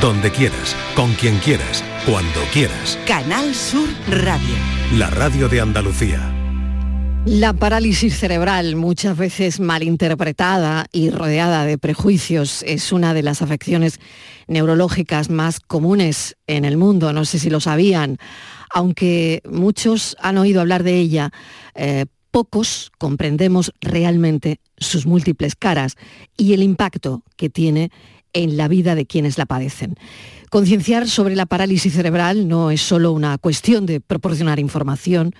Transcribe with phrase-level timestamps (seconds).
[0.00, 2.98] donde quieras, con quien quieras, cuando quieras.
[3.06, 4.54] Canal Sur Radio.
[4.94, 6.34] La radio de Andalucía.
[7.24, 13.98] La parálisis cerebral, muchas veces malinterpretada y rodeada de prejuicios, es una de las afecciones
[14.46, 17.12] neurológicas más comunes en el mundo.
[17.12, 18.18] No sé si lo sabían,
[18.72, 21.32] aunque muchos han oído hablar de ella.
[21.74, 25.96] Eh, pocos comprendemos realmente sus múltiples caras
[26.36, 27.90] y el impacto que tiene
[28.32, 29.96] en la vida de quienes la padecen.
[30.50, 35.34] Concienciar sobre la parálisis cerebral no es solo una cuestión de proporcionar información,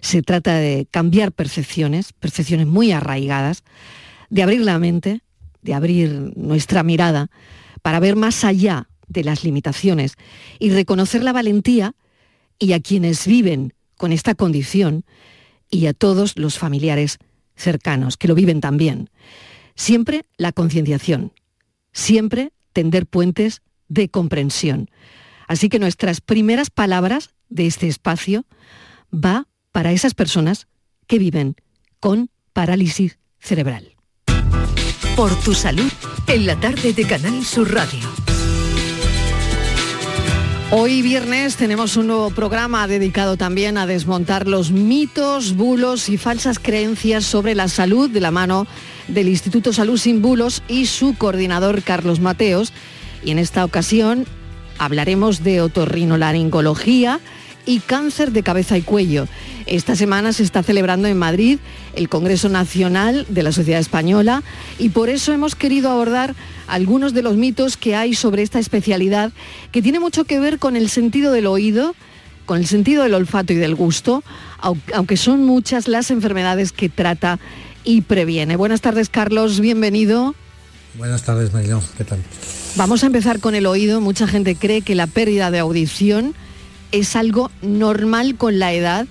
[0.00, 3.64] se trata de cambiar percepciones, percepciones muy arraigadas,
[4.28, 5.22] de abrir la mente,
[5.62, 7.30] de abrir nuestra mirada
[7.82, 10.14] para ver más allá de las limitaciones
[10.58, 11.94] y reconocer la valentía
[12.58, 15.04] y a quienes viven con esta condición
[15.70, 17.18] y a todos los familiares
[17.56, 19.10] cercanos que lo viven también.
[19.74, 21.32] Siempre la concienciación,
[21.92, 24.90] siempre tender puentes de comprensión.
[25.48, 28.44] Así que nuestras primeras palabras de este espacio
[29.12, 30.68] va para esas personas
[31.06, 31.56] que viven
[31.98, 33.96] con parálisis cerebral.
[35.16, 35.90] Por tu salud,
[36.28, 38.08] en la tarde de Canal Sur Radio.
[40.72, 46.60] Hoy viernes tenemos un nuevo programa dedicado también a desmontar los mitos, bulos y falsas
[46.60, 48.68] creencias sobre la salud de la mano
[49.08, 52.72] del Instituto Salud Sin Bulos y su coordinador Carlos Mateos.
[53.24, 54.26] Y en esta ocasión
[54.78, 57.20] hablaremos de otorrinolaringología
[57.66, 59.28] y cáncer de cabeza y cuello.
[59.66, 61.58] Esta semana se está celebrando en Madrid
[61.94, 64.42] el Congreso Nacional de la Sociedad Española
[64.78, 66.34] y por eso hemos querido abordar
[66.66, 69.32] algunos de los mitos que hay sobre esta especialidad
[69.70, 71.94] que tiene mucho que ver con el sentido del oído,
[72.46, 74.24] con el sentido del olfato y del gusto,
[74.92, 77.38] aunque son muchas las enfermedades que trata
[77.84, 78.56] y previene.
[78.56, 80.34] Buenas tardes, Carlos, bienvenido.
[80.94, 82.18] Buenas tardes, Marilón, ¿qué tal?
[82.76, 84.00] Vamos a empezar con el oído.
[84.00, 86.34] Mucha gente cree que la pérdida de audición
[86.92, 89.06] es algo normal con la edad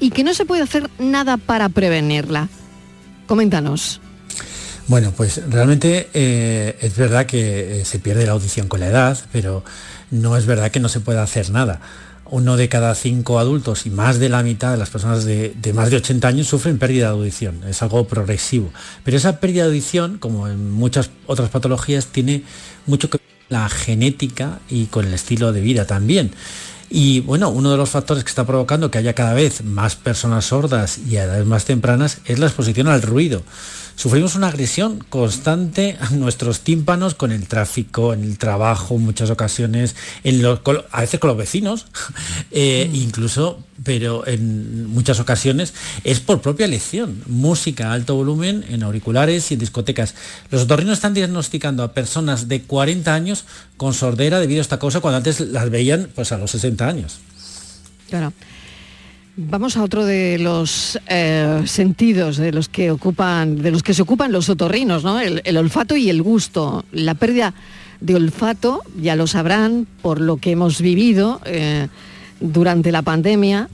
[0.00, 2.48] y que no se puede hacer nada para prevenirla.
[3.26, 4.00] Coméntanos.
[4.86, 9.18] Bueno, pues realmente eh, es verdad que eh, se pierde la audición con la edad,
[9.32, 9.62] pero
[10.10, 11.80] no es verdad que no se pueda hacer nada.
[12.30, 15.90] Uno de cada cinco adultos y más de la mitad de las personas de, más
[15.90, 17.62] de 80 años sufren pérdida de audición.
[17.66, 18.70] Es algo progresivo.
[19.04, 22.42] Pero esa pérdida de audición, como en muchas otras patologías, tiene
[22.86, 26.32] mucho que ver con la genética y con el estilo de vida también.
[26.90, 30.46] Y bueno, uno de los factores que está provocando que haya cada vez más personas
[30.46, 33.42] sordas y a edades más tempranas es la exposición al ruido.
[33.98, 39.28] Sufrimos una agresión constante a nuestros tímpanos con el tráfico, en el trabajo, en muchas
[39.28, 40.60] ocasiones, en los,
[40.92, 41.88] a veces con los vecinos,
[42.52, 47.24] eh, incluso, pero en muchas ocasiones es por propia elección.
[47.26, 50.14] Música a alto volumen en auriculares y en discotecas.
[50.52, 55.00] Los otorrinos están diagnosticando a personas de 40 años con sordera debido a esta cosa
[55.00, 57.18] cuando antes las veían pues a los 60 años.
[58.08, 58.32] Claro.
[59.40, 64.02] Vamos a otro de los eh, sentidos de los que ocupan, de los que se
[64.02, 65.20] ocupan los otorrinos, ¿no?
[65.20, 66.84] El, olfato y el gusto.
[66.90, 67.54] La pérdida
[68.00, 71.86] de olfato, ya lo sabrán por lo que hemos vivido eh,
[72.40, 73.68] durante la pandemia,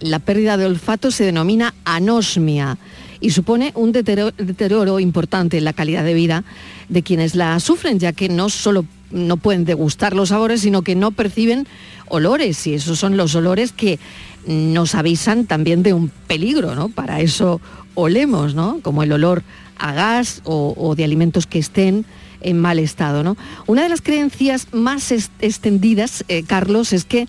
[0.00, 2.76] la pérdida de olfato se denomina anosmia
[3.20, 6.44] y supone un deterioro, importante en la calidad de vida
[6.88, 10.94] de quienes la sufren, ya que no solo no pueden degustar los sabores, sino que
[10.94, 11.66] no perciben
[12.08, 13.98] olores y esos son los olores que
[14.46, 16.88] nos avisan también de un peligro, ¿no?
[16.88, 17.60] Para eso
[17.94, 18.80] olemos, ¿no?
[18.82, 19.42] Como el olor
[19.78, 22.04] a gas o, de alimentos que estén
[22.40, 23.36] en mal estado, ¿no?
[23.66, 27.26] Una de las creencias más extendidas, eh, Carlos, es que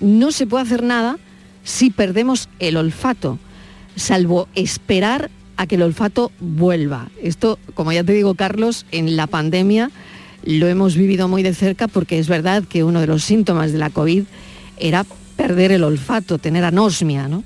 [0.00, 1.18] no se puede hacer nada
[1.64, 3.38] si perdemos el olfato,
[3.96, 7.10] salvo esperar a que el olfato vuelva.
[7.22, 9.90] Esto, como ya te digo, Carlos, en la pandemia
[10.44, 13.78] lo hemos vivido muy de cerca porque es verdad que uno de los síntomas de
[13.78, 14.24] la COVID
[14.78, 15.04] era
[15.36, 17.44] perder el olfato, tener anosmia, ¿no?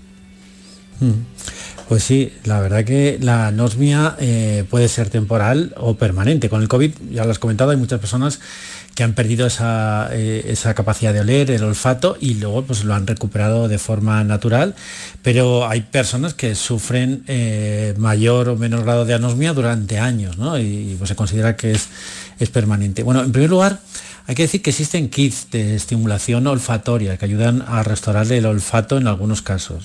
[1.00, 1.24] Hmm.
[1.88, 6.48] Pues sí, la verdad que la anosmia eh, puede ser temporal o permanente.
[6.48, 8.40] Con el COVID, ya lo has comentado, hay muchas personas
[8.94, 13.06] que han perdido esa, eh, capacidad de oler, el olfato, y luego pues lo han
[13.06, 14.74] recuperado de forma natural.
[15.22, 20.58] Pero hay personas que sufren eh, mayor o menor grado de anosmia durante años, ¿no?
[20.58, 21.88] Y, pues se considera que es,
[22.38, 23.02] es permanente.
[23.02, 23.80] Bueno, en primer lugar,
[24.26, 28.96] hay que decir que existen kits de estimulación olfatoria que ayudan a restaurar el olfato
[28.96, 29.84] en algunos casos.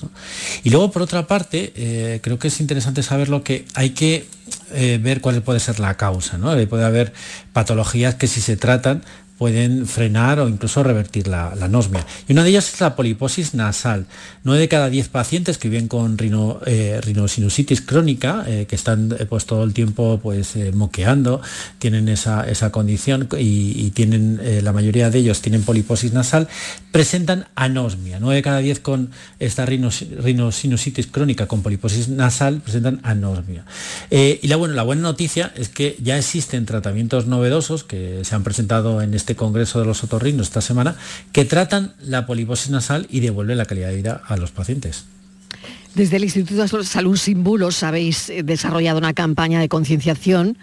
[0.64, 4.26] Y luego, por otra parte, eh, creo que es interesante saber lo que hay que
[4.72, 6.38] eh, ver cuál puede ser la causa.
[6.38, 7.12] Puede haber
[7.52, 9.02] patologías que si se tratan
[9.40, 12.04] pueden frenar o incluso revertir la, anosmia.
[12.28, 14.04] Y una de ellas es la poliposis nasal.
[14.44, 19.16] 9 de cada 10 pacientes que viven con rino, eh, rinosinusitis crónica, eh, que están
[19.18, 21.40] eh, pues todo el tiempo pues moqueando,
[21.78, 26.46] tienen esa, condición y, tienen, la mayoría de ellos tienen poliposis nasal,
[26.92, 28.20] presentan anosmia.
[28.20, 33.64] 9 de cada 10 con esta rinosinusitis crónica con poliposis nasal presentan anosmia.
[34.10, 38.44] y la, bueno, la buena noticia es que ya existen tratamientos novedosos que se han
[38.44, 40.96] presentado en este Congreso de los Otorrinos esta semana
[41.32, 45.04] que tratan la poliposis nasal y devuelven la calidad de vida a los pacientes.
[45.94, 50.56] Desde el Instituto de Salud Sin Bulos habéis eh, desarrollado una campaña de concienciación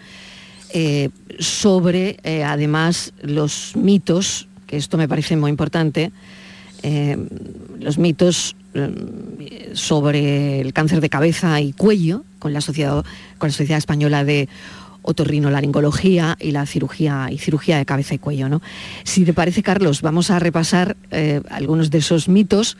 [0.70, 1.10] eh,
[1.40, 6.12] sobre, eh, además, los mitos, que esto me parece muy importante,
[7.80, 8.56] los mitos
[9.74, 13.04] sobre el cáncer de cabeza y cuello con la Sociedad,
[13.40, 14.48] con la Sociedad Española de
[15.08, 18.50] Otorrinolaringología y la cirugía y cirugía de cabeza y cuello.
[18.50, 18.62] ¿no?
[19.06, 22.78] Si te parece, Carlos, vamos a repasar eh, algunos de esos mitos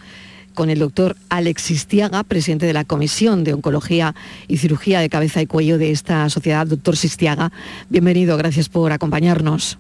[0.54, 4.14] con el doctor Alex Sistiaga, presidente de la Comisión de Oncología
[4.50, 6.68] y Cirugía de Cabeza y Cuello de esta sociedad.
[6.68, 7.52] Doctor Sistiaga,
[7.90, 9.78] bienvenido, gracias por acompañarnos.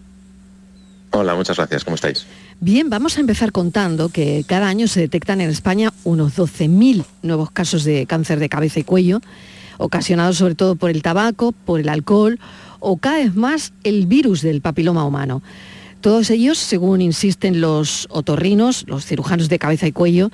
[1.11, 2.27] Hola, muchas gracias, ¿cómo estáis?
[2.59, 7.51] Bien, vamos a empezar contando que cada año se detectan en España unos 12.000 nuevos
[7.51, 9.19] casos de cáncer de cabeza y cuello
[9.77, 12.39] ocasionados sobre todo por el tabaco, por el alcohol
[12.79, 15.41] o cada vez más el virus del papiloma humano.
[16.01, 20.29] Todos ellos, según insisten los otorrinos, los cirujanos de cabeza y cuello,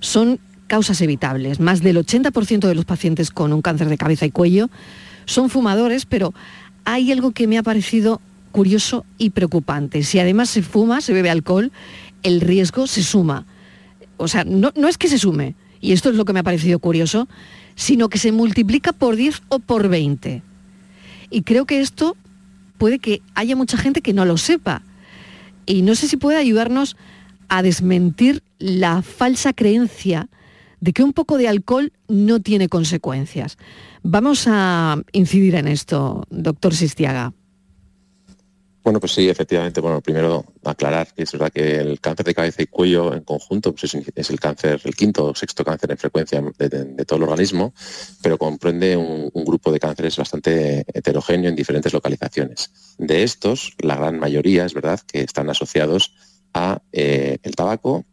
[0.00, 1.58] son causas evitables.
[1.60, 4.70] Más del 80% de los pacientes con un cáncer de cabeza y cuello
[5.24, 6.32] son fumadores, pero
[6.84, 8.20] hay algo que me ha parecido
[8.52, 10.02] curioso y preocupante.
[10.02, 11.72] Si además se fuma, se bebe alcohol,
[12.22, 13.44] el riesgo se suma.
[14.16, 16.44] O sea, no, no es que se sume, y esto es lo que me ha
[16.44, 17.28] parecido curioso,
[17.78, 20.42] sino que se multiplica por 10 o por 20.
[21.30, 22.16] Y creo que esto
[22.76, 24.82] puede que haya mucha gente que no lo sepa.
[25.64, 26.96] Y no sé si puede ayudarnos
[27.48, 30.28] a desmentir la falsa creencia
[30.80, 33.58] de que un poco de alcohol no tiene consecuencias.
[34.02, 37.32] Vamos a incidir en esto, doctor Sistiaga.
[38.82, 39.80] Bueno, pues sí, efectivamente.
[39.80, 43.74] Bueno, primero aclarar que es verdad que el cáncer de cabeza y cuello en conjunto
[43.74, 47.74] pues es, el cáncer, el quinto o sexto cáncer en frecuencia de, todo el organismo,
[48.22, 52.70] pero comprende un, grupo de cánceres bastante heterogéneo en diferentes localizaciones.
[52.98, 56.14] De estos, la gran mayoría es verdad que están asociados
[56.54, 58.04] a eh, el tabaco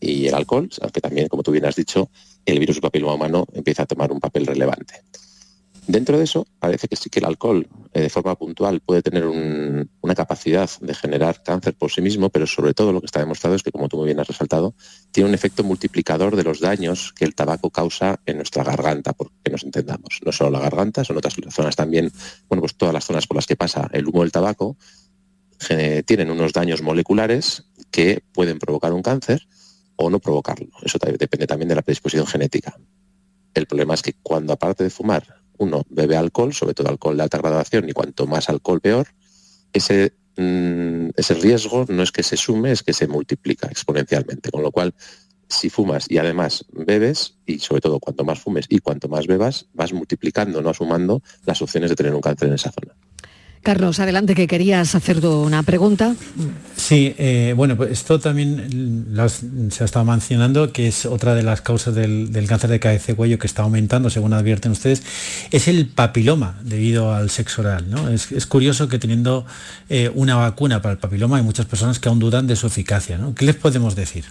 [0.00, 2.10] y el alcohol, aunque también, como tú bien has dicho,
[2.44, 5.02] el virus papiloma humano empieza a tomar un papel relevante.
[5.86, 9.26] Dentro de eso, parece que sí que el alcohol eh, de forma puntual puede tener
[9.26, 13.56] una capacidad de generar cáncer por sí mismo, pero sobre todo lo que está demostrado
[13.56, 14.74] es que, como tú muy bien has resaltado,
[15.10, 19.50] tiene un efecto multiplicador de los daños que el tabaco causa en nuestra garganta, porque
[19.50, 20.20] nos entendamos.
[20.24, 22.12] No solo la garganta, son otras zonas también,
[22.48, 24.76] bueno, pues todas las zonas por las que pasa el humo del tabaco
[26.06, 29.46] tienen unos daños moleculares que pueden provocar un cáncer
[29.96, 30.68] o no provocarlo.
[30.82, 32.76] Eso depende también de la predisposición genética.
[33.54, 37.22] El problema es que cuando aparte de fumar uno bebe alcohol, sobre todo alcohol de
[37.22, 39.08] alta graduación, y cuanto más alcohol peor,
[39.72, 44.50] ese, mm, ese riesgo no es que se sume, es que se multiplica exponencialmente.
[44.50, 44.94] Con lo cual,
[45.48, 49.66] si fumas y además bebes, y sobre todo cuanto más fumes y cuanto más bebas,
[49.74, 52.94] vas multiplicando, no sumando las opciones de tener un cáncer en esa zona.
[53.62, 56.16] Carlos, adelante, que querías hacer una pregunta.
[56.76, 59.06] Sí, eh, bueno, pues esto también
[59.70, 63.14] se ha estado mencionando, que es otra de las causas del, cáncer de cabeza y
[63.14, 65.04] cuello que está aumentando, según advierten ustedes,
[65.52, 67.86] es el papiloma debido al sexo oral.
[68.12, 69.46] Es, curioso que teniendo
[69.88, 73.20] eh, una vacuna para el papiloma hay muchas personas que aún dudan de su eficacia.
[73.36, 74.24] ¿Qué les podemos decir?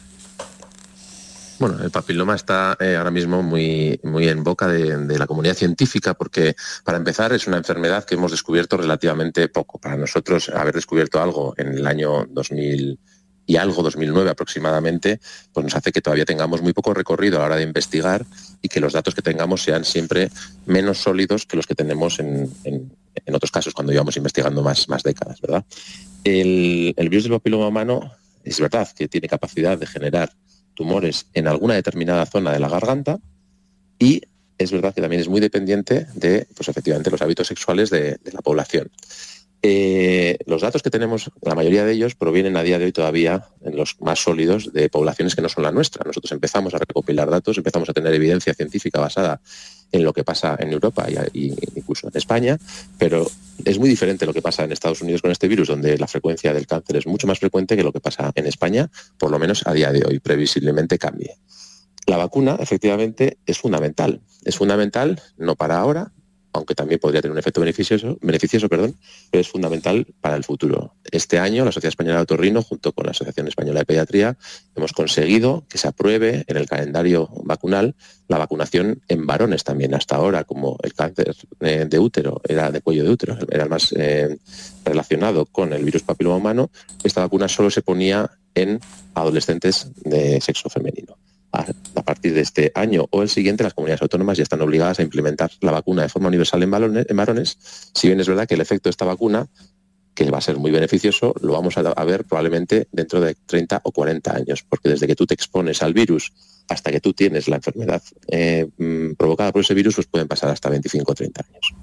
[1.62, 6.15] Bueno, el papiloma está eh, ahora mismo muy, muy en boca de, la comunidad científica
[6.15, 9.77] porque, para empezar, es una enfermedad que hemos descubierto relativamente poco.
[9.77, 12.98] Para nosotros, haber descubierto algo en el año 2000
[13.46, 15.20] y algo, 2009 aproximadamente,
[15.53, 18.25] pues nos hace que todavía tengamos muy poco recorrido a la hora de investigar
[18.63, 20.32] y que los datos que tengamos sean siempre
[20.65, 22.51] menos sólidos que los que tenemos en,
[23.32, 25.63] otros casos cuando íbamos investigando más, más décadas, ¿verdad?
[26.24, 28.12] El virus del papiloma humano
[28.44, 30.32] es verdad que tiene capacidad de generar
[30.74, 33.20] tumores en alguna determinada zona de la garganta
[34.00, 34.22] y
[34.58, 38.42] es verdad que también es muy dependiente de, pues efectivamente, los hábitos sexuales de, la
[38.42, 38.92] población.
[39.63, 43.46] Eh, los datos que tenemos, la mayoría de ellos provienen a día de hoy todavía,
[43.63, 46.03] en los más sólidos, de poblaciones que no son la nuestra.
[46.03, 49.39] Nosotros empezamos a recopilar datos, empezamos a tener evidencia científica basada
[49.91, 52.58] en lo que pasa en Europa y, incluso en España,
[52.98, 53.30] pero
[53.63, 56.53] es muy diferente lo que pasa en Estados Unidos con este virus, donde la frecuencia
[56.53, 58.89] del cáncer es mucho más frecuente que lo que pasa en España,
[59.20, 61.36] por lo menos a día de hoy, previsiblemente cambie.
[62.08, 64.22] La vacuna, efectivamente, es fundamental.
[64.44, 66.12] Es fundamental no para ahora,
[66.53, 68.17] aunque también podría tener un efecto beneficioso,
[68.70, 68.91] pero
[69.31, 70.96] es fundamental para el futuro.
[71.12, 74.38] Este año la Sociedad Española de Otorrino, junto con la Asociación Española de Pediatría,
[74.75, 77.96] hemos conseguido que se apruebe en el calendario vacunal
[78.27, 79.93] la vacunación en varones también.
[79.93, 83.93] Hasta ahora, como el cáncer de útero era de cuello de útero, era el más
[83.98, 84.38] eh,
[84.84, 86.72] relacionado con el virus papiloma humano,
[87.03, 88.79] esta vacuna solo se ponía en
[89.13, 91.17] adolescentes de sexo femenino
[91.51, 91.65] a,
[92.03, 95.51] partir de este año o el siguiente, las comunidades autónomas ya están obligadas a implementar
[95.62, 96.72] la vacuna de forma universal en,
[97.17, 97.58] varones,
[97.93, 99.48] si bien es verdad que el efecto de esta vacuna,
[100.13, 103.91] que va a ser muy beneficioso, lo vamos a, ver probablemente dentro de 30 o
[103.91, 106.34] 40 años, porque desde que tú te expones al virus
[106.67, 110.50] hasta que tú tienes la enfermedad eh, mm, provocada por ese virus, pues pueden pasar
[110.50, 111.75] hasta 25 o 30 años.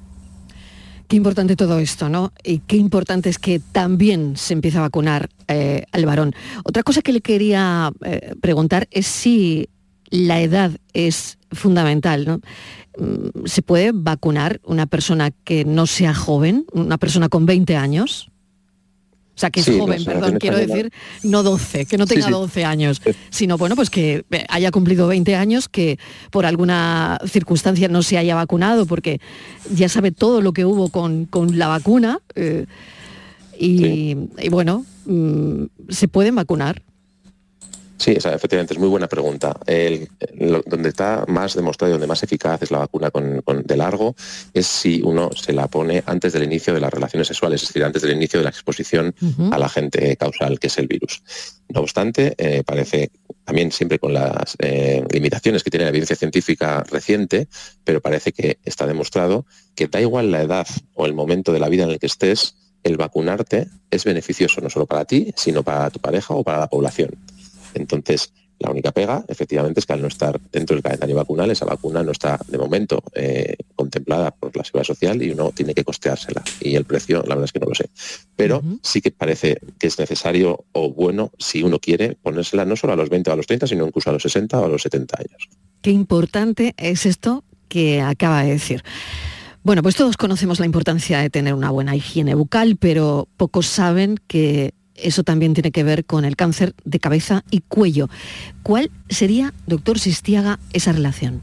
[1.08, 2.32] Qué importante todo esto, ¿no?
[2.44, 6.34] Y qué importante es que también se empiece a vacunar eh, al varón.
[6.64, 9.70] Otra cosa que le quería eh, preguntar es si
[10.10, 12.40] la edad es fundamental, ¿no?
[12.98, 18.30] Mm, ¿Se puede vacunar una persona que no sea joven, una persona con 20 años?
[19.38, 20.92] O sea, que es joven, perdón, quiero decir,
[21.22, 25.36] no 12, que no tenga 12 años, sino bueno, pues que eh, haya cumplido 20
[25.36, 25.96] años, que
[26.32, 29.20] por alguna circunstancia no se haya vacunado, porque
[29.72, 32.18] ya sabe todo lo que hubo con, la vacuna.
[32.34, 32.66] Eh,
[33.56, 34.16] y,
[34.50, 36.82] bueno, mm, se pueden vacunar.
[37.98, 39.58] Sí, efectivamente, es muy buena pregunta.
[40.66, 44.14] donde está más demostrado y donde más eficaz es la vacuna con, de largo
[44.54, 47.82] es si uno se la pone antes del inicio de las relaciones sexuales, es decir,
[47.82, 49.14] antes del inicio de la exposición
[49.50, 51.22] al agente causal, que es el virus.
[51.70, 53.10] No obstante, eh, parece
[53.44, 57.48] también siempre con las eh, limitaciones que tiene la evidencia científica reciente,
[57.82, 61.68] pero parece que está demostrado que da igual la edad o el momento de la
[61.68, 65.90] vida en el que estés, el vacunarte es beneficioso no solo para ti, sino para
[65.90, 67.10] tu pareja o para la población.
[67.74, 71.64] Entonces, la única pega, efectivamente, es que al no estar dentro del calendario vacunal, esa
[71.64, 75.84] vacuna no está de momento eh, contemplada por la seguridad social y uno tiene que
[75.84, 76.42] costeársela.
[76.60, 77.88] Y el precio, la verdad es que no lo sé.
[78.34, 82.94] Pero sí que parece que es necesario o bueno, si uno quiere, ponérsela no solo
[82.94, 84.82] a los 20 o a los 30, sino incluso a los 60 o a los
[84.82, 85.48] 70 años.
[85.80, 88.82] Qué importante es esto que acaba de decir.
[89.62, 94.16] Bueno, pues todos conocemos la importancia de tener una buena higiene bucal, pero pocos saben
[94.26, 94.72] que
[95.02, 98.08] eso también tiene que ver con el cáncer de cabeza y cuello.
[98.62, 101.42] ¿Cuál sería, doctor Sistiaga, esa relación?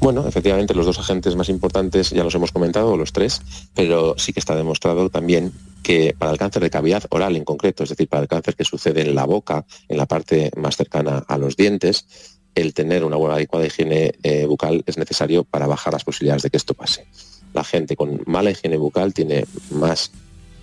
[0.00, 3.42] Bueno, efectivamente los dos agentes más importantes ya los hemos comentado, los tres,
[3.74, 7.82] pero sí que está demostrado también que para el cáncer de cavidad oral en concreto,
[7.82, 11.24] es decir, para el cáncer que sucede en la boca, en la parte más cercana
[11.26, 12.06] a los dientes,
[12.54, 16.50] el tener una buena adecuada higiene eh, bucal es necesario para bajar las posibilidades de
[16.50, 17.06] que esto pase.
[17.52, 20.12] La gente con mala higiene bucal tiene más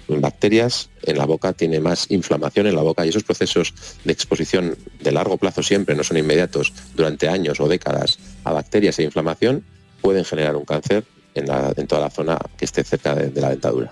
[0.08, 4.78] bacterias en la boca, tiene más inflamación en la boca y esos procesos de exposición
[5.02, 9.64] de largo plazo siempre, no son inmediatos, durante años o décadas a bacterias e inflamación,
[10.02, 13.92] pueden generar un cáncer en, toda la zona que esté cerca de, la dentadura.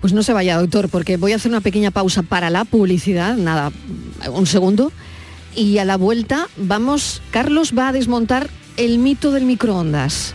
[0.00, 3.36] Pues no se vaya, doctor, porque voy a hacer una pequeña pausa para la publicidad,
[3.36, 3.72] nada,
[4.30, 4.92] un segundo,
[5.54, 10.34] y a la vuelta vamos, Carlos va a desmontar el mito del microondas.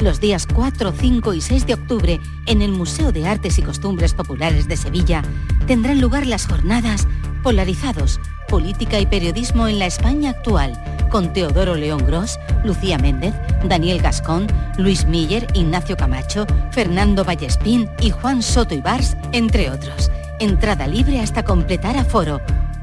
[0.00, 4.14] los días 4, 5 y 6 de octubre en el Museo de Artes y Costumbres
[4.14, 5.22] Populares de Sevilla
[5.66, 7.06] tendrán lugar las jornadas
[7.42, 10.72] Polarizados, Política y Periodismo en la España actual,
[11.10, 18.10] con Teodoro León Gros, Lucía Méndez, Daniel Gascón, Luis Miller, Ignacio Camacho, Fernando Vallespín y
[18.10, 20.10] Juan Soto Ibars, entre otros.
[20.40, 22.40] Entrada libre hasta completar aforo.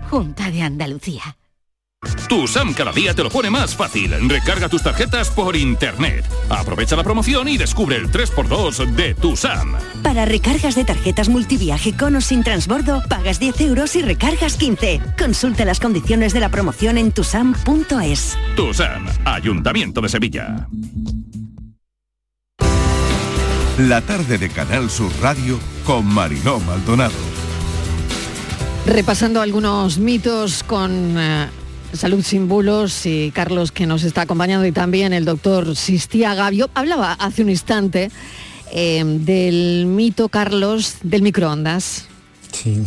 [0.10, 1.38] Junta de Andalucía.
[2.28, 4.12] Tu SAM cada día te lo pone más fácil.
[4.30, 6.26] Recarga tus tarjetas por internet.
[6.50, 9.76] Aprovecha la promoción y descubre el 3x2 de tu SAM.
[10.04, 15.02] Para recargas de tarjetas multiviaje con o sin transbordo, pagas 10 euros y recargas 15.
[15.18, 18.38] Consulta las condiciones de la promoción en tusam.es.
[18.56, 20.68] Tu SAM, Ayuntamiento de Sevilla.
[23.78, 27.14] La tarde de Canal Sur Radio con Mariló Maldonado.
[28.86, 31.50] Repasando algunos mitos con eh,
[31.96, 36.70] Salud sin bulos y Carlos que nos está acompañando y también el doctor Sistia Gavio.
[36.74, 38.12] Hablaba hace un instante
[38.72, 42.06] eh, del mito, Carlos, del microondas.
[42.52, 42.84] Sí,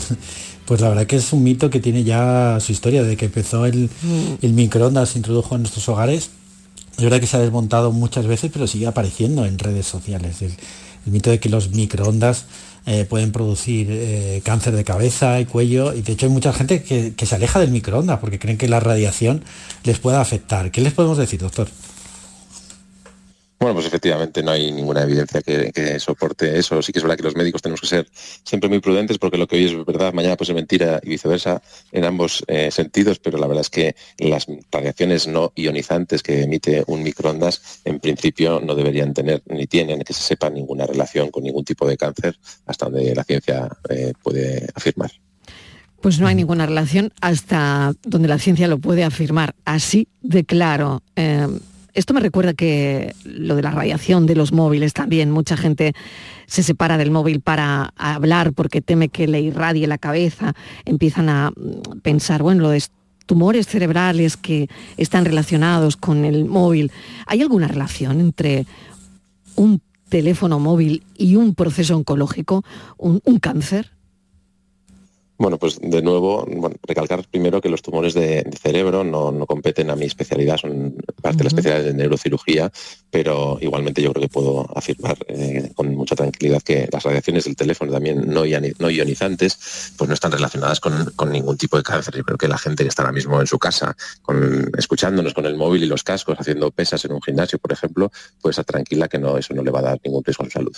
[0.67, 3.67] pues la verdad que es un mito que tiene ya su historia, de que empezó
[3.67, 4.35] el, mm.
[4.43, 6.31] el microondas, se introdujo en nuestros hogares.
[6.97, 10.43] Es verdad que se ha desmontado muchas veces, pero sigue apareciendo en redes sociales.
[10.43, 10.53] el
[11.07, 12.45] mito de que los microondas
[12.91, 15.93] eh, pueden producir eh, cáncer de cabeza y cuello.
[15.93, 18.67] Y de hecho hay mucha gente que, que se aleja del microondas porque creen que
[18.67, 19.45] la radiación
[19.85, 20.71] les pueda afectar.
[20.71, 21.69] ¿Qué les podemos decir, doctor?
[23.61, 26.81] Bueno, pues efectivamente no hay ninguna evidencia que, soporte eso.
[26.81, 29.49] Sí que es verdad que los médicos tenemos que ser siempre muy prudentes porque lo
[29.49, 31.61] que hoy es verdad, mañana puede ser mentira y viceversa
[31.91, 36.85] en ambos eh, sentidos, pero la verdad es que las radiaciones no ionizantes que emite
[36.87, 41.43] un microondas en principio no deberían tener ni tienen que se sepa ninguna relación con
[41.43, 45.11] ningún tipo de cáncer hasta donde la ciencia eh, puede afirmar.
[46.01, 49.57] Pues no hay ninguna relación hasta donde la ciencia lo puede afirmar.
[49.65, 51.03] Así de claro.
[51.17, 51.49] Eh,
[51.99, 55.95] esto me recuerda que lo de la radiación de los móviles también, mucha gente
[56.47, 61.51] se separa del móvil para hablar porque teme que le irradie la cabeza, empiezan a
[61.51, 62.85] mm, pensar, bueno, lo de
[63.27, 66.93] tumores cerebrales que están relacionados con el móvil.
[67.27, 68.65] ¿Hay alguna relación entre
[69.57, 72.65] un teléfono móvil y un proceso oncológico,
[72.97, 73.91] un, un cáncer?
[75.39, 76.49] Bueno, pues de nuevo,
[76.83, 81.45] recalcar primero que los tumores de, cerebro no, competen a mi especialidad, son parte de
[81.45, 82.73] la especialidad de neurocirugía,
[83.09, 87.55] pero igualmente yo creo que puedo afirmar eh, con mucha tranquilidad que las radiaciones del
[87.55, 92.17] teléfono también no, ionizantes, pues no están relacionadas con, ningún tipo de cáncer.
[92.17, 95.47] Yo creo que la gente que está ahora mismo en su casa, con, escuchándonos con
[95.47, 98.11] el móvil y los cascos, haciendo pesas en un gimnasio, por ejemplo,
[98.43, 100.51] pues estar tranquila que no, eso no le va a dar ningún riesgo a su
[100.51, 100.77] salud.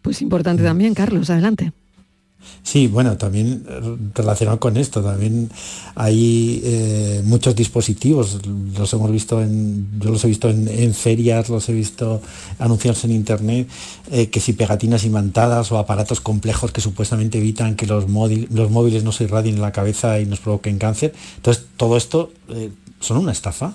[0.00, 1.72] Pues importante también, Carlos, adelante.
[2.62, 3.64] Sí, bueno, también
[4.14, 5.50] relacionado con esto, también
[5.94, 8.40] hay eh, muchos dispositivos,
[8.76, 12.22] los hemos visto en, yo los he visto en, ferias, los he visto
[12.58, 13.68] anunciados en internet,
[14.10, 19.04] eh, que si pegatinas imantadas o aparatos complejos que supuestamente evitan que los, los móviles
[19.04, 21.12] no se irradien en la cabeza y nos provoquen cáncer.
[21.36, 23.74] Entonces, todo esto eh, son una estafa.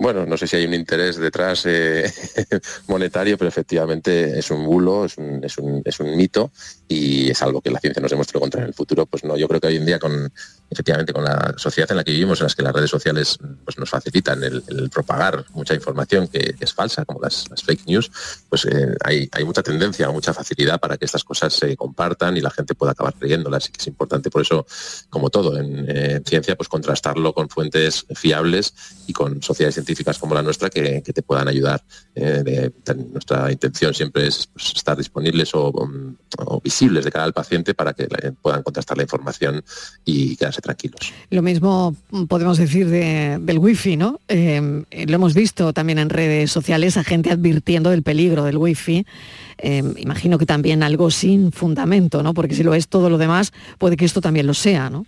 [0.00, 2.10] Bueno, no sé si hay un interés detrás eh,
[2.88, 6.50] monetario, pero efectivamente es un bulo, es un, es, un, es un, mito
[6.88, 9.04] y es algo que la ciencia nos demuestra contra en el futuro.
[9.04, 10.32] Pues no, yo creo que hoy en día con,
[10.70, 13.76] efectivamente con la sociedad en la que vivimos, en las que las redes sociales pues,
[13.76, 18.10] nos facilitan el, propagar mucha información que, es falsa, como las, fake news,
[18.48, 22.40] pues eh, hay, hay, mucha tendencia, mucha facilidad para que estas cosas se compartan y
[22.40, 23.68] la gente pueda acabar creyéndolas.
[23.68, 24.66] Y que es importante por eso,
[25.10, 28.72] como todo en, eh, ciencia, pues contrastarlo con fuentes fiables
[29.06, 31.82] y con sociedades científicas como la nuestra que, te puedan ayudar.
[32.14, 32.70] Eh,
[33.12, 35.72] nuestra intención siempre es pues, estar disponibles o,
[36.38, 38.08] o, visibles de cara al paciente para que
[38.40, 39.62] puedan contrastar la información
[40.04, 41.12] y quedarse tranquilos.
[41.30, 41.94] Lo mismo
[42.28, 44.20] podemos decir del wifi, ¿no?
[44.28, 49.06] Em, lo hemos visto también en redes sociales a gente advirtiendo del peligro del wifi.
[49.58, 52.34] Em, imagino que también algo sin fundamento, ¿no?
[52.34, 55.06] Porque si lo es todo lo demás, puede que esto también lo sea, ¿no?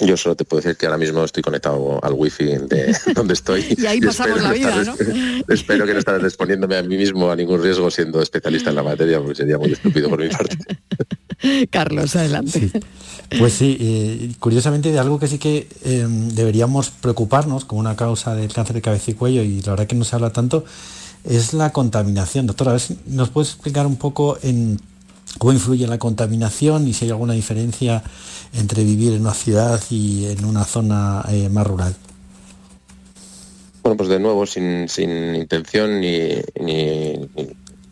[0.00, 3.74] Yo solo te puedo decir que ahora mismo estoy conectado al wifi de donde estoy.
[3.76, 4.94] y ahí pasamos la vida, ¿no?
[5.48, 8.82] espero que no estaré respondiéndome a mí mismo a ningún riesgo siendo especialista en la
[8.84, 10.56] materia, porque sería muy estúpido por mi parte.
[11.70, 12.70] Carlos, adelante.
[13.38, 18.34] Pues sí, eh, curiosamente de algo que sí que em, deberíamos preocuparnos como una causa
[18.34, 20.64] del cáncer de cabeza y cuello, y la verdad que no se habla tanto,
[21.24, 22.46] es la contaminación.
[22.46, 24.80] Doctora, a ver si nos puedes explicar un poco en
[25.38, 28.02] cómo influye la contaminación y si hay alguna diferencia
[28.52, 31.94] entre vivir en una ciudad y en una zona eh, más rural.
[33.82, 34.86] Bueno, pues de nuevo, sin,
[35.34, 36.42] intención ni,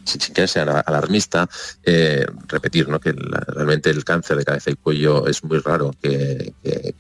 [0.05, 1.49] sin, que sea alarmista,
[1.83, 3.01] eh, repetir ¿no?
[3.01, 6.53] que realmente el cáncer de cabeza y cuello es muy raro que,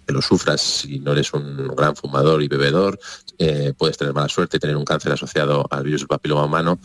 [0.06, 2.98] lo sufras si no eres un gran fumador y bebedor.
[3.38, 6.78] Eh, puedes tener mala suerte y tener un cáncer asociado al virus papiloma humano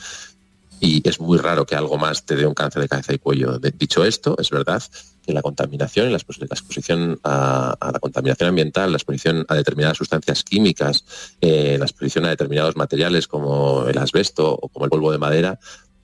[0.82, 3.60] y es muy raro que algo más te dé un cáncer de cabeza y cuello.
[3.60, 4.82] dicho esto, es verdad
[5.24, 11.06] que la contaminación, la, exposición a, la contaminación ambiental, la exposición a determinadas sustancias químicas,
[11.40, 15.60] eh, la exposición a determinados materiales como el asbesto o como el polvo de madera,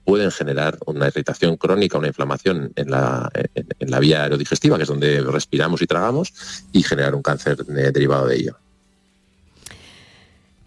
[0.05, 4.89] pueden generar una irritación crónica, una inflamación en la, en la vía aerodigestiva, que es
[4.89, 6.33] donde respiramos y tragamos,
[6.71, 8.57] y generar un cáncer derivado de ello.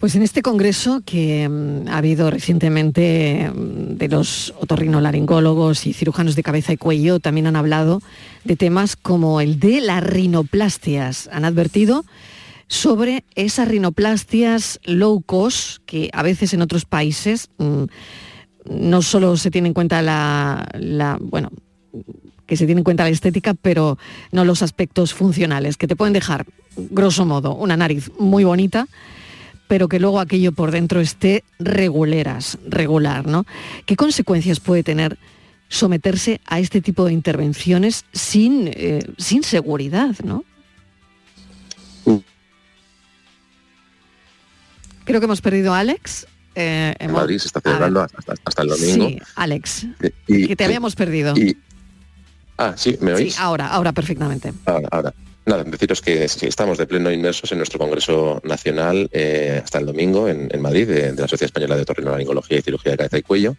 [0.00, 6.34] Pues en este congreso que mm, ha habido recientemente mm, de los otorrinolaringólogos y cirujanos
[6.36, 8.00] de cabeza y cuello, también han hablado
[8.44, 11.28] de temas como el de las rinoplastias.
[11.30, 12.06] Han advertido
[12.66, 17.84] sobre esas rinoplastias low cost que a veces en otros países mm,
[18.70, 21.50] no solo se tiene en cuenta la, bueno,
[22.46, 23.98] que se tiene en cuenta la estética, pero
[24.32, 28.86] no los aspectos funcionales, que te pueden dejar, grosso modo, una nariz muy bonita,
[29.70, 33.46] pero que luego aquello por dentro esté reguleras, regular, ¿no?
[33.86, 35.16] ¿Qué consecuencias puede tener
[35.68, 40.44] someterse a este tipo de intervenciones sin, eh, sin seguridad, ¿no?
[45.04, 46.26] Creo que hemos perdido a Alex.
[46.56, 49.08] Eh, Madrid se está celebrando hasta, el domingo.
[49.08, 49.86] Sí, Alex,
[50.26, 51.32] que te habíamos perdido.
[52.58, 53.34] ah, sí, ¿me oís?
[53.34, 54.52] Sí, ahora, ahora perfectamente.
[54.66, 55.14] Ahora, ahora.
[55.46, 60.28] Nada, deciros que estamos de pleno inmersos en nuestro Congreso Nacional eh, hasta el domingo
[60.28, 63.56] en, Madrid, de, la Sociedad Española de Otorrinolaringología y Cirugía de Cabeza y Cuello.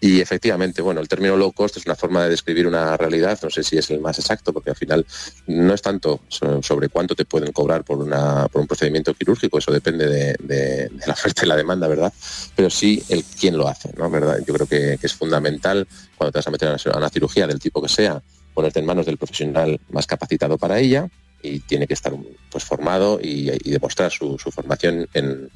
[0.00, 3.50] Y efectivamente, bueno, el término low cost es una forma de describir una realidad, no
[3.50, 5.06] sé si es el más exacto, porque al final
[5.46, 9.70] no es tanto sobre cuánto te pueden cobrar por, una, por un procedimiento quirúrgico, eso
[9.70, 12.12] depende de, la oferta y la demanda, ¿verdad?
[12.56, 14.08] Pero sí el quién lo hace, ¿no?
[14.08, 14.38] ¿verdad?
[14.46, 15.86] Yo creo que, es fundamental
[16.16, 18.22] cuando te vas a meter a una cirugía del tipo que sea,
[18.54, 21.08] ponerte en manos del profesional más capacitado para ella
[21.42, 22.12] y tiene que estar
[22.50, 25.50] pues, formado y, demostrar su, formación en,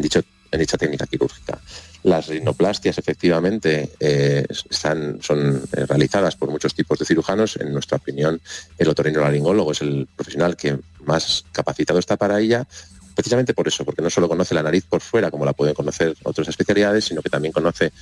[0.00, 1.58] dicho, en dicha técnica quirúrgica.
[2.02, 7.56] Las rinoplastias efectivamente eh, están, son realizadas por muchos tipos de cirujanos.
[7.56, 8.40] En nuestra opinión,
[8.78, 12.66] el otorrinolaringólogo es el profesional que más capacitado está para ella,
[13.14, 16.14] precisamente por eso, porque no solo conoce la nariz por fuera, como la pueden conocer
[16.22, 17.92] otras especialidades, sino que también conoce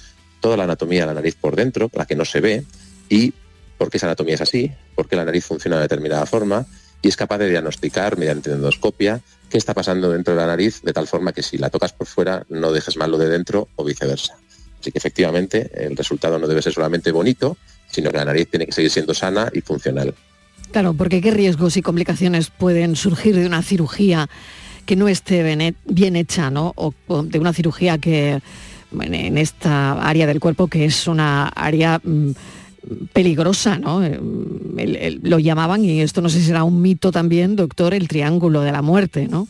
[0.41, 2.65] toda la anatomía de la nariz por dentro, la que no se ve,
[3.09, 3.33] y
[3.79, 6.67] por qué esa anatomía es así, por qué la nariz funciona de determinada forma
[7.03, 10.93] y es capaz de diagnosticar mediante endoscopia qué está pasando dentro de la nariz de
[10.93, 13.85] tal forma que si la tocas por fuera no dejes mal lo de dentro o
[13.85, 14.37] viceversa.
[14.81, 17.57] Así que efectivamente el resultado no debe ser solamente bonito,
[17.91, 20.15] sino que la nariz tiene que seguir siendo sana y funcional.
[20.73, 24.29] Claro, porque qué riesgos y complicaciones pueden surgir de una cirugía
[24.85, 26.73] que no esté bien hecha, ¿no?
[26.77, 28.41] O, de una cirugía que
[29.01, 32.33] en esta área del cuerpo que es una área mm,
[33.13, 34.05] peligrosa, ¿no?
[34.05, 38.61] Eh, lo llamaban, y esto no sé si será un mito también, doctor, el triángulo
[38.61, 39.49] de la muerte, ¿no?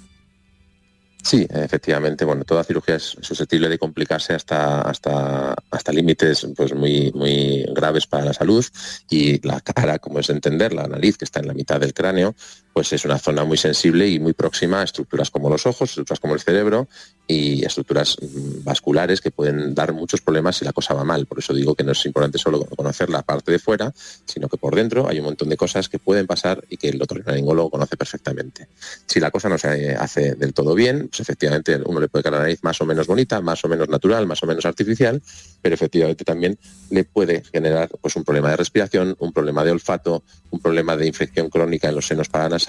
[1.24, 2.26] Sí, efectivamente.
[2.26, 8.06] Bueno, toda cirugía es susceptible de complicarse hasta, hasta, hasta límites pues, muy, muy graves
[8.06, 8.62] para la salud
[9.08, 11.94] y la cara, como es de entender, la nariz que está en la mitad del
[11.94, 12.34] cráneo,
[12.74, 16.18] pues es una zona muy sensible y muy próxima a estructuras como los ojos, estructuras
[16.18, 16.88] como el cerebro
[17.28, 21.24] y estructuras mm, vasculares que pueden dar muchos problemas si la cosa va mal.
[21.26, 23.94] Por eso digo que no es importante solo conocer la parte de fuera,
[24.26, 27.00] sino que por dentro hay un montón de cosas que pueden pasar y que el
[27.00, 28.66] otorrinolaringólogo conoce perfectamente.
[29.06, 32.32] Si la cosa no se hace del todo bien, pues efectivamente uno le puede quedar
[32.32, 35.22] la nariz más o menos bonita, más o menos natural, más o menos artificial,
[35.62, 36.58] pero efectivamente también
[36.90, 41.06] le puede generar pues, un problema de respiración, un problema de olfato, un problema de
[41.06, 42.63] infección crónica en los senos paranasales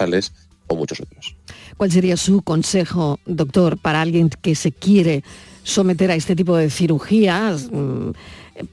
[0.68, 1.36] o muchos otros.
[1.76, 5.22] ¿Cuál sería su consejo, doctor, para alguien que se quiere
[5.62, 7.70] someter a este tipo de cirugías?
[7.70, 8.10] Mm,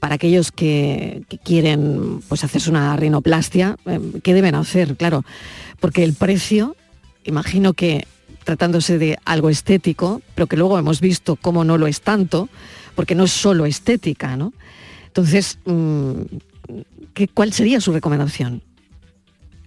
[0.00, 4.96] para aquellos que, quieren pues, hacerse una rinoplastia, eh, ¿qué deben hacer?
[4.96, 5.24] Claro,
[5.80, 6.76] porque el precio,
[7.24, 8.06] imagino que
[8.44, 12.48] tratándose de algo estético, pero que luego hemos visto cómo no lo es tanto,
[12.94, 14.52] porque no es solo estética, ¿no?
[15.06, 16.12] Entonces, mm,
[17.32, 18.62] ¿cuál sería su recomendación?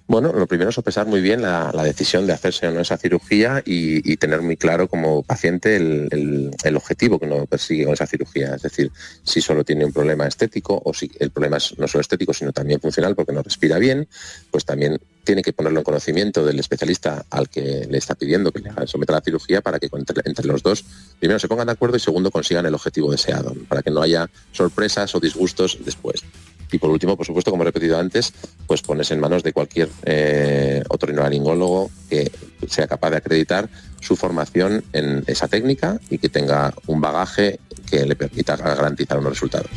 [0.08, 3.62] Bueno, lo primero es sopesar muy bien la, decisión de hacerse o no esa cirugía
[3.66, 8.56] y, tener muy claro como paciente el, objetivo que uno persigue con esa cirugía.
[8.56, 8.90] Es decir,
[9.24, 12.54] si solo tiene un problema estético o si el problema es no solo estético, sino
[12.54, 14.08] también funcional porque no respira bien,
[14.50, 18.60] pues también tiene que ponerlo en conocimiento del especialista al que le está pidiendo que
[18.60, 20.86] le someta a la cirugía para que entre, los dos,
[21.20, 24.30] primero se pongan de acuerdo y segundo consigan el objetivo deseado, para que no haya
[24.54, 26.24] sorpresas o disgustos después.
[26.72, 28.34] Y por último, por supuesto, como he repetido antes,
[28.66, 32.32] pues pones en manos de cualquier eh, otorrinolaringólogo que
[32.68, 33.70] sea capaz de acreditar
[34.02, 39.34] su formación en esa técnica y que tenga un bagaje que le permita garantizar unos
[39.34, 39.70] resultados.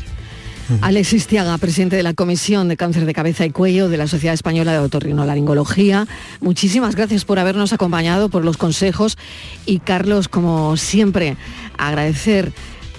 [0.82, 4.34] Alexis Tiaga, presidente de la Comisión de Cáncer de Cabeza y Cuello de la Sociedad
[4.34, 6.06] Española de Otorrinolaringología.
[6.40, 9.18] Muchísimas gracias por habernos acompañado, por los consejos
[9.66, 11.36] y Carlos, como siempre,
[11.76, 12.52] agradecer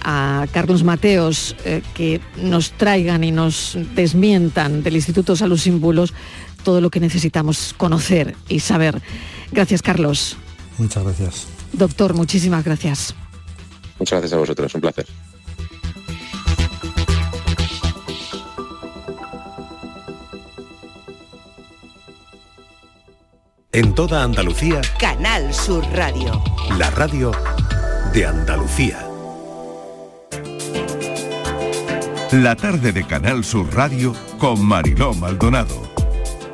[0.04, 5.80] a Carlos Mateos eh, que nos traigan y nos desmientan del Instituto Salud Sin
[6.62, 9.02] todo lo que necesitamos conocer y saber.
[9.50, 10.36] Gracias, Carlos.
[10.78, 11.46] Muchas gracias.
[11.72, 13.14] Doctor, muchísimas gracias.
[13.98, 15.06] Muchas gracias a vosotros, un placer.
[23.74, 26.42] En toda Andalucía, Canal Sur Radio.
[26.76, 27.32] La radio
[28.12, 29.11] de Andalucía.
[32.32, 35.82] La tarde de Canal Sur Radio con Mariló Maldonado.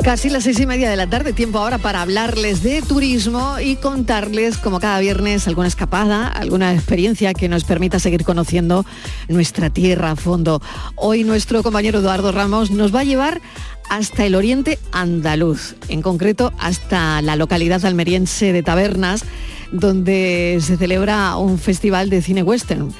[0.02, 3.76] Casi las seis y media de la tarde, tiempo ahora para hablarles de turismo y
[3.76, 8.84] contarles, como cada viernes, alguna escapada, alguna experiencia que nos permita seguir conociendo
[9.28, 10.60] nuestra tierra a fondo.
[10.96, 13.40] Hoy nuestro compañero Eduardo Ramos nos va a llevar
[13.88, 19.24] hasta el oriente andaluz, en concreto hasta la localidad almeriense de Tabernas,
[19.70, 22.92] donde se celebra un festival de cine western.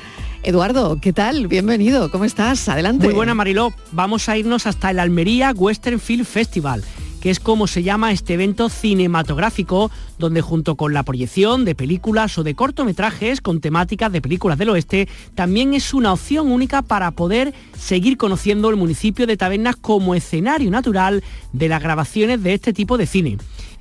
[0.49, 1.47] Eduardo, ¿qué tal?
[1.47, 2.71] Bienvenido, ¿cómo estás?
[2.71, 3.05] Adelante.
[3.05, 6.83] Muy buena Mariló, vamos a irnos hasta el Almería Western Film Festival
[7.21, 12.39] que es como se llama este evento cinematográfico, donde junto con la proyección de películas
[12.39, 17.11] o de cortometrajes con temáticas de películas del oeste, también es una opción única para
[17.11, 22.73] poder seguir conociendo el municipio de Tabernas como escenario natural de las grabaciones de este
[22.73, 23.37] tipo de cine.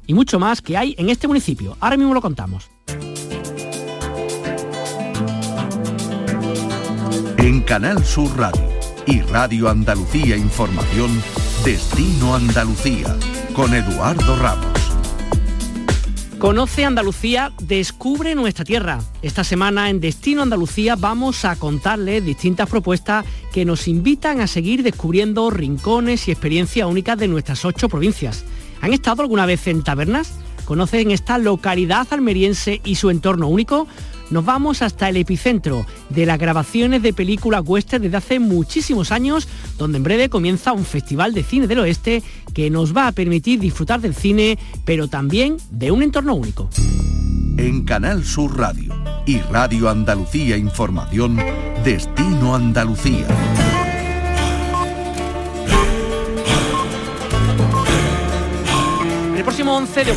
[0.08, 1.78] Y mucho más que hay en este municipio.
[1.80, 2.72] Ahora mismo lo contamos.
[7.48, 8.68] En Canal Sur Radio
[9.06, 11.10] y Radio Andalucía Información,
[11.64, 13.16] Destino Andalucía,
[13.54, 14.78] con Eduardo Ramos.
[16.40, 19.00] Conoce Andalucía, descubre nuestra tierra.
[19.22, 24.84] Esta semana en Destino Andalucía vamos a contarles distintas propuestas que nos invitan a seguir
[24.84, 28.44] descubriendo rincones y experiencias únicas de nuestras ocho provincias.
[28.82, 30.34] ¿Han estado alguna vez en tabernas?
[30.66, 33.88] ¿Conocen esta localidad almeriense y su entorno único?
[34.30, 39.48] Nos vamos hasta el epicentro de las grabaciones de películas western desde hace muchísimos años,
[39.78, 43.60] donde en breve comienza un festival de cine del oeste que nos va a permitir
[43.60, 46.70] disfrutar del cine, pero también de un entorno único.
[47.58, 48.94] En Canal Sur Radio
[49.26, 51.38] y Radio Andalucía Información,
[51.84, 53.28] Destino Andalucía.
[59.36, 60.12] El próximo 11 de